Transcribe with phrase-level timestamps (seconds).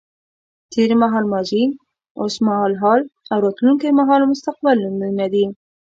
[0.73, 1.63] تېر مهال ماضي،
[2.19, 3.01] اوس مهال حال
[3.31, 5.45] او راتلونکی مهال مستقبل نومونه دي.